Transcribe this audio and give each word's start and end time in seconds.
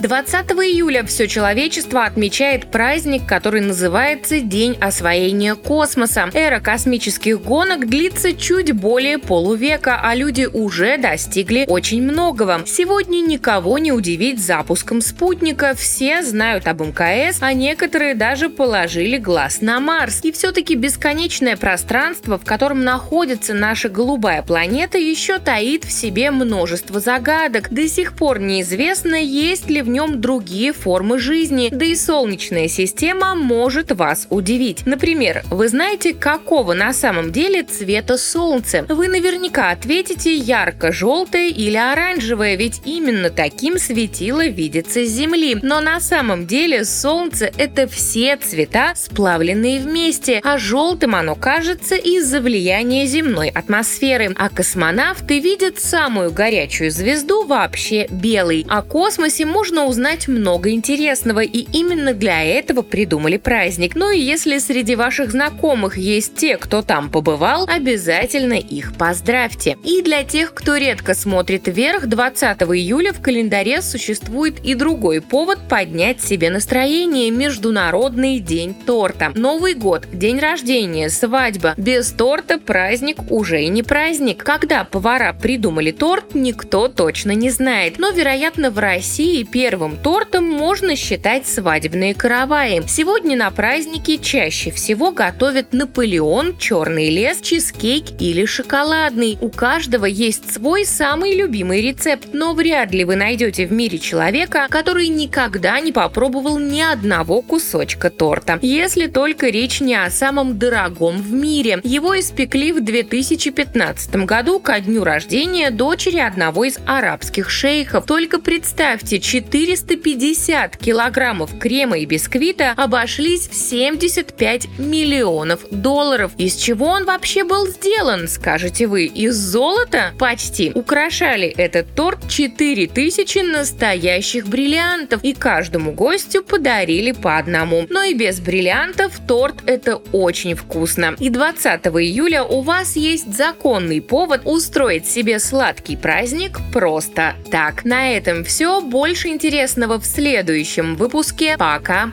20 0.00 0.50
июля 0.52 1.04
все 1.04 1.28
человечество 1.28 2.04
отмечает 2.04 2.70
праздник, 2.70 3.26
который 3.26 3.60
называется 3.60 4.40
День 4.40 4.78
освоения 4.80 5.54
космоса. 5.54 6.30
Эра 6.32 6.58
космических 6.58 7.42
гонок 7.42 7.86
длится 7.86 8.32
чуть 8.32 8.72
более 8.72 9.18
полувека, 9.18 10.00
а 10.02 10.14
люди 10.14 10.48
уже 10.50 10.96
достигли 10.96 11.66
очень 11.68 12.02
многого. 12.02 12.62
Сегодня 12.66 13.20
никого 13.20 13.76
не 13.78 13.92
удивить 13.92 14.40
запуском 14.42 15.02
спутника. 15.02 15.74
Все 15.76 16.22
знают 16.22 16.66
об 16.66 16.80
МКС, 16.80 17.38
а 17.40 17.52
некоторые 17.52 18.14
даже 18.14 18.48
положили 18.48 19.18
глаз 19.18 19.60
на 19.60 19.80
Марс. 19.80 20.20
И 20.22 20.32
все-таки 20.32 20.76
бесконечное 20.76 21.58
пространство, 21.58 22.38
в 22.38 22.46
котором 22.46 22.84
находится 22.84 23.52
наша 23.52 23.90
голубая 23.90 24.40
планета, 24.40 24.96
еще 24.96 25.38
таит 25.38 25.84
в 25.84 25.92
себе 25.92 26.30
множество 26.30 27.00
загадок. 27.00 27.70
До 27.70 27.86
сих 27.86 28.14
пор 28.14 28.38
неизвестно, 28.38 29.16
есть 29.16 29.68
ли 29.68 29.82
в 29.82 29.89
нем 29.90 30.20
другие 30.20 30.72
формы 30.72 31.18
жизни, 31.18 31.68
да 31.70 31.84
и 31.84 31.94
Солнечная 31.94 32.68
система 32.68 33.34
может 33.34 33.92
вас 33.92 34.26
удивить. 34.30 34.86
Например, 34.86 35.42
вы 35.50 35.68
знаете, 35.68 36.14
какого 36.14 36.72
на 36.72 36.92
самом 36.92 37.32
деле 37.32 37.62
цвета 37.62 38.16
Солнце? 38.16 38.86
Вы 38.88 39.08
наверняка 39.08 39.70
ответите 39.70 40.34
ярко-желтое 40.34 41.50
или 41.50 41.76
оранжевое, 41.76 42.56
ведь 42.56 42.82
именно 42.84 43.30
таким 43.30 43.78
светило 43.78 44.46
видится 44.46 45.04
с 45.04 45.10
Земли. 45.10 45.58
Но 45.62 45.80
на 45.80 46.00
самом 46.00 46.46
деле 46.46 46.84
Солнце— 46.84 47.50
это 47.58 47.86
все 47.86 48.36
цвета, 48.36 48.92
сплавленные 48.94 49.80
вместе, 49.80 50.40
а 50.42 50.56
желтым 50.58 51.14
оно 51.14 51.34
кажется 51.34 51.96
из-за 51.96 52.40
влияния 52.40 53.06
земной 53.06 53.48
атмосферы. 53.48 54.32
А 54.36 54.48
космонавты 54.48 55.40
видят 55.40 55.78
самую 55.78 56.30
горячую 56.30 56.90
звезду 56.90 57.44
вообще 57.44 58.06
белой. 58.10 58.64
О 58.68 58.82
космосе 58.82 59.44
можно 59.44 59.79
можно 59.80 59.90
узнать 59.90 60.28
много 60.28 60.70
интересного, 60.70 61.40
и 61.40 61.66
именно 61.72 62.12
для 62.12 62.44
этого 62.44 62.82
придумали 62.82 63.38
праздник. 63.38 63.94
Ну 63.94 64.10
и 64.10 64.20
если 64.20 64.58
среди 64.58 64.94
ваших 64.94 65.30
знакомых 65.30 65.96
есть 65.96 66.34
те, 66.34 66.56
кто 66.58 66.82
там 66.82 67.08
побывал, 67.08 67.66
обязательно 67.66 68.54
их 68.54 68.92
поздравьте. 68.96 69.78
И 69.84 70.02
для 70.02 70.22
тех, 70.22 70.52
кто 70.52 70.76
редко 70.76 71.14
смотрит 71.14 71.66
вверх, 71.66 72.06
20 72.06 72.62
июля 72.62 73.12
в 73.12 73.22
календаре 73.22 73.80
существует 73.80 74.60
и 74.64 74.74
другой 74.74 75.22
повод 75.22 75.58
поднять 75.68 76.20
себе 76.20 76.50
настроение– 76.50 77.30
Международный 77.40 78.38
день 78.38 78.74
торта. 78.74 79.32
Новый 79.34 79.74
год, 79.74 80.06
день 80.12 80.38
рождения, 80.38 81.08
свадьба. 81.08 81.74
Без 81.76 82.10
торта 82.12 82.58
праздник 82.58 83.30
уже 83.30 83.62
и 83.62 83.68
не 83.68 83.82
праздник. 83.82 84.44
Когда 84.44 84.84
повара 84.84 85.32
придумали 85.32 85.90
торт, 85.90 86.34
никто 86.34 86.88
точно 86.88 87.30
не 87.32 87.50
знает. 87.50 87.98
Но, 87.98 88.10
вероятно, 88.10 88.70
в 88.70 88.78
России 88.78 89.42
первый 89.44 89.69
Первым 89.70 89.98
тортом 89.98 90.46
можно 90.46 90.96
считать 90.96 91.46
свадебные 91.46 92.12
караваи. 92.12 92.82
Сегодня 92.88 93.36
на 93.36 93.52
празднике 93.52 94.18
чаще 94.18 94.72
всего 94.72 95.12
готовят 95.12 95.72
Наполеон, 95.72 96.58
черный 96.58 97.08
лес, 97.08 97.40
чизкейк 97.40 98.20
или 98.20 98.46
шоколадный. 98.46 99.38
У 99.40 99.48
каждого 99.48 100.06
есть 100.06 100.52
свой 100.52 100.84
самый 100.84 101.36
любимый 101.36 101.82
рецепт, 101.82 102.30
но 102.32 102.52
вряд 102.52 102.90
ли 102.90 103.04
вы 103.04 103.14
найдете 103.14 103.64
в 103.68 103.72
мире 103.72 104.00
человека, 104.00 104.66
который 104.68 105.06
никогда 105.06 105.78
не 105.78 105.92
попробовал 105.92 106.58
ни 106.58 106.80
одного 106.80 107.40
кусочка 107.40 108.10
торта. 108.10 108.58
Если 108.62 109.06
только 109.06 109.50
речь 109.50 109.80
не 109.80 109.94
о 109.94 110.10
самом 110.10 110.58
дорогом 110.58 111.22
в 111.22 111.32
мире. 111.32 111.78
Его 111.84 112.18
испекли 112.18 112.72
в 112.72 112.82
2015 112.82 114.16
году 114.26 114.58
ко 114.58 114.80
дню 114.80 115.04
рождения 115.04 115.70
дочери 115.70 116.18
одного 116.18 116.64
из 116.64 116.80
арабских 116.86 117.48
шейхов. 117.50 118.06
Только 118.06 118.40
представьте, 118.40 119.20
4 119.20 119.59
450 119.60 120.78
килограммов 120.78 121.58
крема 121.58 121.98
и 121.98 122.06
бисквита 122.06 122.72
обошлись 122.76 123.46
в 123.46 123.54
75 123.54 124.78
миллионов 124.78 125.60
долларов. 125.70 126.32
Из 126.38 126.56
чего 126.56 126.86
он 126.86 127.04
вообще 127.04 127.44
был 127.44 127.66
сделан, 127.66 128.26
скажете 128.26 128.86
вы? 128.86 129.04
Из 129.04 129.36
золота? 129.36 130.14
Почти. 130.18 130.72
Украшали 130.74 131.48
этот 131.48 131.94
торт 131.94 132.26
4000 132.26 133.40
настоящих 133.40 134.46
бриллиантов, 134.46 135.22
и 135.22 135.34
каждому 135.34 135.92
гостю 135.92 136.42
подарили 136.42 137.12
по 137.12 137.36
одному. 137.36 137.86
Но 137.90 138.02
и 138.02 138.14
без 138.14 138.40
бриллиантов 138.40 139.12
торт 139.28 139.56
это 139.66 139.96
очень 140.12 140.54
вкусно. 140.54 141.16
И 141.18 141.28
20 141.28 141.86
июля 141.86 142.44
у 142.44 142.62
вас 142.62 142.96
есть 142.96 143.36
законный 143.36 144.00
повод 144.00 144.42
устроить 144.46 145.06
себе 145.06 145.38
сладкий 145.38 145.96
праздник 145.96 146.58
просто 146.72 147.34
так. 147.50 147.84
На 147.84 148.16
этом 148.16 148.42
все. 148.44 148.80
Больше 148.80 149.28
интересного 149.28 149.49
интересного 149.50 149.98
в 149.98 150.06
следующем 150.06 150.94
выпуске. 150.94 151.56
Пока! 151.58 152.12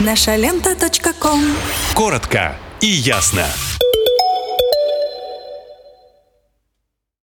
Наша 0.00 0.34
лента. 0.34 0.74
Коротко 1.94 2.56
и 2.80 2.88
ясно. 2.88 3.46